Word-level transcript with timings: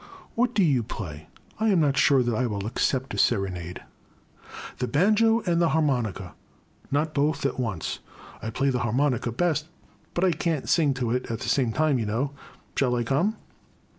What 0.33 0.55
do 0.55 0.63
you 0.63 0.81
play? 0.81 1.27
I 1.59 1.67
am 1.67 1.79
not 1.81 1.95
sure 1.95 2.23
that 2.23 2.33
I 2.33 2.47
will 2.47 2.65
accept 2.65 3.13
a 3.13 3.19
serenade. 3.19 3.83
The 4.79 4.87
banjo 4.87 5.41
and 5.41 5.61
the 5.61 5.69
harmonica— 5.69 6.33
not 6.91 7.13
both 7.13 7.45
at 7.45 7.59
once. 7.59 7.99
I 8.41 8.49
play 8.49 8.71
the 8.71 8.79
harmonica 8.79 9.31
best, 9.31 9.67
but 10.15 10.23
I 10.23 10.31
can*t 10.31 10.65
sing 10.65 10.95
to 10.95 11.11
it 11.11 11.29
at 11.29 11.41
the 11.41 11.49
same 11.49 11.71
time, 11.71 11.99
you 11.99 12.07
know. 12.07 12.31
Shall 12.75 12.95
I 12.95 13.03
come 13.03 13.35